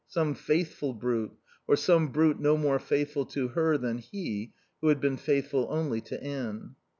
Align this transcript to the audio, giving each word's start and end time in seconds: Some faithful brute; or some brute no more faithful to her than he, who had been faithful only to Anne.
Some 0.07 0.33
faithful 0.33 0.95
brute; 0.95 1.37
or 1.67 1.75
some 1.75 2.07
brute 2.07 2.39
no 2.39 2.57
more 2.57 2.79
faithful 2.79 3.23
to 3.27 3.49
her 3.49 3.77
than 3.77 3.99
he, 3.99 4.51
who 4.81 4.87
had 4.87 4.99
been 4.99 5.15
faithful 5.15 5.67
only 5.69 6.01
to 6.01 6.19
Anne. 6.23 6.73